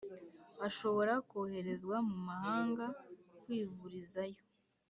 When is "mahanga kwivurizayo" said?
2.27-4.41